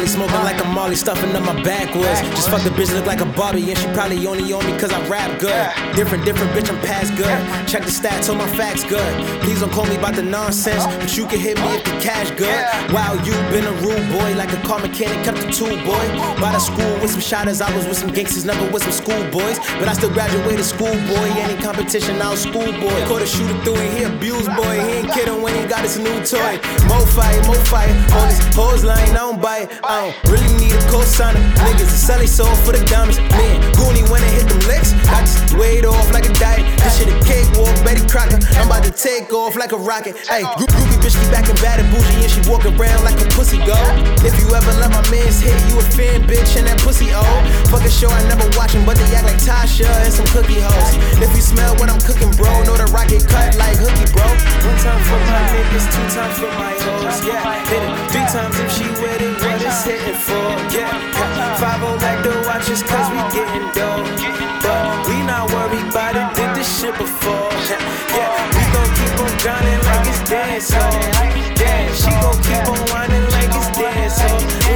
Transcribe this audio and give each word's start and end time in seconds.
Molly, 0.00 0.06
smoking 0.06 0.44
like 0.44 0.62
a 0.64 0.68
Molly, 0.68 0.94
stuffing 0.94 1.34
up 1.34 1.44
my 1.44 1.62
backwoods. 1.62 2.20
Just 2.30 2.48
fuck 2.48 2.62
the 2.62 2.70
bitch, 2.70 2.94
look 2.94 3.06
like 3.06 3.20
a 3.20 3.26
Barbie, 3.26 3.68
and 3.70 3.78
she 3.78 3.86
probably 3.88 4.26
only 4.26 4.52
on 4.52 4.64
me 4.64 4.78
cause 4.78 4.92
I 4.92 5.06
rap 5.08 5.40
good. 5.40 5.68
Different, 5.96 6.24
different 6.24 6.52
bitch, 6.52 6.70
I'm 6.72 6.80
past 6.80 7.16
good. 7.16 7.38
Check 7.68 7.82
the 7.82 7.90
stats, 7.90 8.28
all 8.28 8.36
my 8.36 8.48
facts 8.56 8.84
good. 8.84 9.12
Please 9.42 9.60
don't 9.60 9.72
call 9.72 9.84
me 9.86 9.96
about 9.96 10.14
the 10.14 10.22
nonsense, 10.22 10.84
but 10.86 11.16
you 11.16 11.26
can 11.26 11.38
hit 11.38 11.58
me 11.58 11.76
if 11.76 11.84
the 11.84 11.90
cash 12.00 12.30
good. 12.32 12.64
Wow, 12.94 13.14
you 13.24 13.32
been 13.50 13.66
a 13.66 13.72
rude 13.82 14.06
boy, 14.12 14.34
like 14.36 14.52
a 14.52 14.60
car 14.62 14.78
mechanic, 14.78 15.24
kept 15.24 15.38
the 15.38 15.50
two 15.50 15.74
boy. 15.84 16.04
By 16.40 16.52
the 16.52 16.60
school 16.60 16.94
with 17.00 17.10
some 17.10 17.20
shotters, 17.20 17.60
I 17.60 17.74
was 17.74 17.86
with 17.86 17.98
some 17.98 18.12
gangsters, 18.12 18.44
never 18.44 18.70
with 18.70 18.82
some 18.82 18.92
schoolboys. 18.92 19.58
But 19.78 19.88
I 19.88 19.92
still 19.92 20.12
graduated 20.12 20.64
schoolboy, 20.64 21.26
any 21.44 21.60
competition, 21.60 22.22
I 22.22 22.30
was 22.30 22.42
schoolboy. 22.42 22.96
Caught 23.10 23.22
a 23.22 23.26
shooter 23.26 23.58
through 23.64 23.76
and 23.76 23.98
he 23.98 24.04
abused 24.04 24.48
boy, 24.56 24.80
he 24.80 25.02
ain't 25.02 25.12
kidding 25.12 25.42
when 25.42 25.54
he 25.54 25.66
got 25.66 25.82
his 25.82 25.98
new 25.98 26.16
toy. 26.24 26.56
Mo 26.88 27.04
fire, 27.16 27.42
mo 27.46 27.54
fire, 27.66 27.90
on 28.16 28.28
this 28.28 28.40
I 28.88 29.12
don't 29.12 29.42
buy 29.42 29.68
it. 29.68 29.70
I 29.84 30.10
don't 30.10 30.32
really 30.32 30.52
need 30.56 30.72
a 30.72 30.82
cosigner. 30.88 31.40
Niggas 31.66 31.92
sell 31.92 32.18
they 32.18 32.26
soul 32.26 32.54
for 32.64 32.72
the 32.72 32.84
diamonds. 32.86 33.18
Man, 33.18 33.60
Goonie 33.76 34.08
when 34.08 34.20
they 34.22 34.32
hit 34.32 34.48
them 34.48 34.60
licks, 34.64 34.92
I 35.08 35.20
just 35.20 35.54
weighed 35.56 35.84
off 35.84 36.10
like 36.12 36.24
a 36.24 36.32
diet. 36.34 36.64
This 36.80 36.98
shit 36.98 37.08
a 37.08 37.16
cakewalk, 37.24 37.74
Betty 37.84 38.06
Crocker. 38.08 38.40
I'm 38.56 38.66
about 38.66 38.84
to 38.84 38.90
take 38.90 39.32
off 39.32 39.56
like 39.56 39.72
a 39.72 39.76
rocket. 39.76 40.16
Hey, 40.28 40.42
groupie 40.56 40.96
bitch 41.02 41.16
be 41.18 41.26
back 41.30 41.48
in 41.48 41.56
bad 41.56 41.80
and 41.80 41.88
bougie 41.92 42.22
and 42.24 42.30
she 42.30 42.40
walk 42.48 42.64
around 42.64 43.04
like 43.04 43.20
a 43.20 43.28
pussy 43.36 43.58
go. 43.58 43.76
If 44.24 44.38
you 44.40 44.48
ever 44.54 44.72
let 44.80 44.90
my 44.90 45.02
mans 45.10 45.40
hit, 45.40 45.56
you 45.68 45.78
a 45.78 45.84
fan 45.96 46.22
bitch 46.28 46.56
and 46.56 46.66
that 46.66 46.78
pussy 46.80 47.12
old. 47.12 47.40
A 47.80 47.88
show, 47.88 48.12
I 48.12 48.20
never 48.28 48.44
watch 48.60 48.76
but 48.84 48.94
they 49.00 49.08
act 49.16 49.24
like 49.24 49.40
Tasha 49.40 49.88
and 50.04 50.12
some 50.12 50.26
cookie 50.28 50.60
hoes. 50.60 50.92
If 51.16 51.32
you 51.34 51.40
smell 51.40 51.74
what 51.80 51.88
I'm 51.88 51.98
cooking, 52.04 52.30
bro, 52.36 52.62
know 52.68 52.76
the 52.76 52.84
rocket 52.92 53.24
cut 53.26 53.56
like 53.56 53.79
dance. 70.30 70.70
She 72.00 72.10
gon' 72.10 72.42
keep 72.42 72.68
on 72.68 72.78
whining 72.90 73.26
like 73.34 73.50
it's 73.50 74.22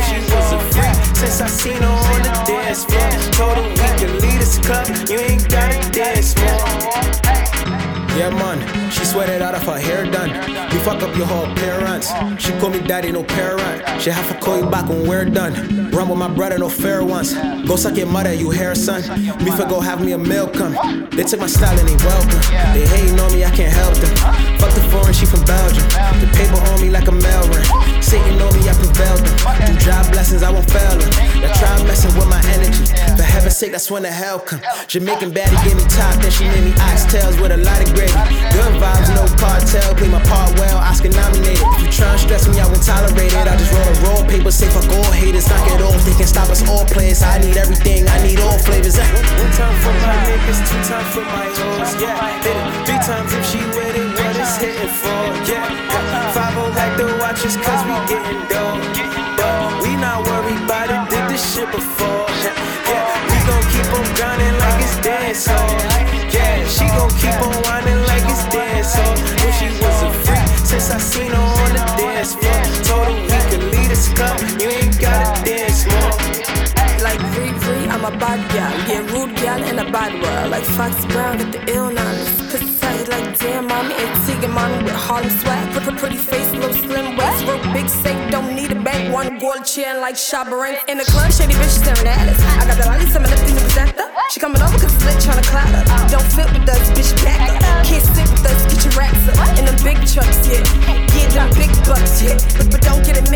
she 0.07 0.19
was 0.35 0.53
a 0.53 0.59
freak, 0.73 1.17
since 1.17 1.41
I 1.41 1.47
seen 1.47 1.83
her 1.83 1.89
on 1.89 2.23
the 2.23 2.35
dance 2.47 2.85
floor. 2.85 3.11
Told 3.33 3.57
her 3.59 3.69
we 3.69 3.89
can 3.99 4.13
lead 4.21 4.41
this 4.41 4.59
club, 4.59 4.87
you 5.09 5.19
ain't 5.19 5.49
gotta. 5.49 5.94
Yeah, 8.17 8.31
man, 8.31 8.91
she 8.93 9.05
sweated 9.05 9.43
out 9.43 9.55
of 9.55 9.63
her 9.65 9.79
hair 9.79 10.05
done. 10.09 10.31
You 10.73 10.79
fuck 10.81 11.03
up 11.03 11.17
your 11.17 11.27
whole 11.27 11.51
appearance. 11.51 12.13
She 12.39 12.53
call 12.61 12.71
me 12.71 12.81
daddy, 12.81 13.11
no 13.11 13.25
parent. 13.25 14.01
She 14.01 14.11
have 14.11 14.29
to 14.29 14.39
call 14.39 14.59
you 14.59 14.67
back 14.71 14.89
when 14.89 15.09
we're 15.09 15.25
done. 15.25 15.91
Run 15.91 16.09
with 16.09 16.19
my 16.19 16.29
brother, 16.29 16.59
no 16.59 16.69
fair 16.69 17.05
ones. 17.05 17.35
Go 17.67 17.75
suck 17.75 17.97
your 17.97 18.07
mother, 18.07 18.33
you 18.33 18.51
hair 18.51 18.77
son. 18.77 19.03
Me 19.45 19.51
for 19.51 19.67
go 19.67 19.81
have 19.81 20.05
me 20.05 20.13
a 20.13 20.19
meal 20.19 20.49
come. 20.49 20.75
They 21.11 21.25
took 21.25 21.41
my 21.41 21.49
style 21.49 21.77
and 21.77 21.89
they 21.89 21.97
welcome. 22.05 22.41
They 22.73 22.87
hating 22.87 23.19
on 23.19 23.33
me, 23.33 23.45
I 23.45 23.51
can't 23.51 23.73
help 23.73 23.95
them. 23.95 24.15
Fuck 24.59 24.73
the 24.75 24.81
foreign, 24.93 25.13
she 25.13 25.27
from 25.27 25.45
Belgium. 25.45 25.83
The 26.21 26.31
paper 26.35 26.61
on 26.71 26.81
me 26.81 26.91
like 26.91 27.09
a 27.09 27.13
mail. 27.13 27.45
Satan 28.01 28.41
on 28.41 28.55
me, 28.55 28.69
I 28.69 28.75
prevailed 28.75 29.27
them. 29.27 29.37
Do 29.67 29.79
job 29.81 30.07
blessings, 30.13 30.43
I 30.45 30.51
won't 30.51 30.71
fail 30.71 30.99
them. 30.99 31.11
They 31.41 31.51
try 31.59 31.83
messing 31.83 32.15
with 32.15 32.29
my 32.29 32.41
energy. 32.55 32.85
For 33.17 33.23
heaven's 33.23 33.57
sake, 33.57 33.73
that's 33.73 33.91
when 33.91 34.03
the 34.03 34.13
hell 34.13 34.39
come. 34.39 34.61
Jamaican 34.87 35.33
baddie 35.33 35.59
gave 35.65 35.77
me 35.77 35.83
top, 35.89 36.15
then 36.23 36.31
she 36.31 36.45
made 36.45 36.65
me 36.65 36.73
oxtails 36.79 37.04
with 37.45 37.53
a 37.53 37.61
lot 37.61 37.77
of. 37.85 37.93
Good 37.93 38.75
vibes, 38.81 39.11
no 39.13 39.29
cartel. 39.37 39.93
Play 39.95 40.09
my 40.09 40.23
part 40.25 40.57
well, 40.57 40.79
Oscar 40.81 41.13
nominated. 41.13 41.61
If 41.77 41.81
you 41.85 41.93
tryna 41.93 42.19
stress 42.19 42.49
me, 42.49 42.57
I 42.59 42.67
won't 42.67 42.81
tolerate 42.81 43.33
it. 43.37 43.45
I 43.45 43.55
just 43.61 43.69
roll 43.69 43.85
a 43.85 43.95
roll 44.09 44.23
paper, 44.25 44.49
all 44.97 45.13
haters. 45.13 45.47
Knock 45.49 45.69
it 45.69 45.83
off, 45.85 46.01
they 46.09 46.17
can 46.17 46.27
stop 46.27 46.49
us 46.49 46.65
all 46.65 46.85
players. 46.89 47.23
I 47.23 47.39
need 47.45 47.57
everything, 47.61 48.09
I 48.09 48.17
need 48.25 48.41
all 48.41 48.57
flavors. 48.59 48.97
Eh. 48.97 49.05
One 49.05 49.53
time 49.53 49.77
for 49.85 49.93
my 50.01 50.17
niggas, 50.25 50.61
two 50.65 50.81
times 50.89 51.11
for 51.13 51.25
my 51.29 51.47
hoes. 51.53 51.93
Yeah, 52.01 52.17
hit 52.41 52.57
it 52.57 52.73
three 52.89 53.03
times 53.05 53.31
if 53.37 53.45
she 53.45 53.61
with 53.77 53.93
it. 53.93 54.09
What 54.17 54.41
it's 54.41 54.57
hitting 54.57 54.89
for? 54.89 55.23
Yeah, 55.45 56.33
five 56.33 56.57
oh 56.57 56.73
like 56.73 56.97
the 56.97 57.13
watches, 57.21 57.57
cause 57.61 57.83
we 57.85 57.95
getting 58.09 58.41
dough. 58.49 58.81
We 59.85 59.93
not 60.01 60.25
worried 60.25 60.65
about 60.65 60.89
it, 60.89 61.13
did 61.13 61.29
this 61.29 61.45
shit 61.45 61.69
before. 61.71 62.24
Gal. 78.53 78.73
Yeah, 78.89 79.13
rude 79.13 79.37
gal 79.37 79.63
in 79.63 79.79
a 79.79 79.91
bad 79.91 80.13
world. 80.23 80.51
Like 80.51 80.65
Foxy 80.65 81.07
Brown, 81.09 81.39
get 81.39 81.53
the 81.53 81.73
illness. 81.73 82.41
Precise 82.51 83.09
like 83.09 83.39
damn 83.39 83.67
mommy. 83.67 83.95
Antigua 83.95 84.49
mommy 84.49 84.83
with 84.85 84.95
Harlem 84.95 85.31
swag. 85.31 85.73
Put 85.73 85.87
a 85.89 85.97
pretty 85.97 86.17
face, 86.17 86.51
little 86.53 86.73
slim 86.73 87.17
waist. 87.17 87.45
Real 87.47 87.63
big 87.73 87.89
safe, 87.89 88.31
don't 88.31 88.55
need 88.55 88.73
a 88.73 88.81
bank. 88.81 89.13
One 89.13 89.39
gold 89.39 89.65
chain 89.65 90.01
like 90.01 90.15
Shabba 90.15 90.61
Ranks. 90.61 90.85
In 90.89 90.99
the 90.99 91.05
club, 91.05 91.33
shady 91.33 91.55
bitch 91.55 91.77
staring 91.83 92.07
at 92.07 92.29
us. 92.29 92.41
I 92.61 92.67
got 92.67 92.77
the 92.79 92.87
lolly, 92.89 93.07
some 93.07 93.25
of 93.25 93.31
the 93.31 93.37
things 93.37 93.61
presenter. 93.61 94.07
She 94.31 94.41
coming 94.41 94.63
over 94.63 94.79
cause 94.79 94.95
it's 94.95 95.05
lit 95.05 95.19
tryna 95.23 95.45
cloud 95.47 95.69
her. 95.69 95.85
Don't 96.09 96.29
fit 96.33 96.49
with 96.53 96.69
us, 96.69 96.91
bitch, 96.97 97.13
back 97.23 97.39
up. 97.55 97.85
Can't 97.85 98.03
sit 98.03 98.27
with 98.31 98.47
us, 98.51 98.61
get 98.73 98.85
your 98.85 98.95
racks 98.99 99.29
up. 99.29 99.59
In 99.59 99.65
them 99.67 99.79
big 99.85 99.99
trucks, 100.09 100.49
yeah. 100.49 100.65
Yeah, 101.15 101.29
them 101.35 101.51
big 101.55 101.71
bucks, 101.85 102.23
yeah. 102.23 102.39
But, 102.57 102.71
but 102.73 102.81
don't 102.83 103.05
get 103.05 103.17
it 103.21 103.31